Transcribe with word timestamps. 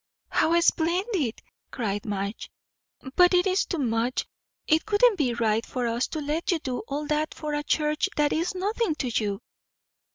"How 0.29 0.59
splendid!" 0.61 1.43
cried 1.69 2.05
Madge. 2.07 2.49
"But 3.15 3.35
it 3.35 3.45
is 3.45 3.67
too 3.67 3.77
much; 3.77 4.25
it 4.65 4.89
wouldn't 4.91 5.19
be 5.19 5.35
right 5.35 5.63
for 5.63 5.85
us 5.85 6.07
to 6.07 6.19
let 6.21 6.51
you 6.51 6.57
do 6.57 6.79
all 6.87 7.05
that 7.05 7.35
for 7.35 7.53
a 7.53 7.61
church 7.63 8.09
that 8.15 8.33
is 8.33 8.55
nothing 8.55 8.95
to 8.95 9.09
you." 9.09 9.41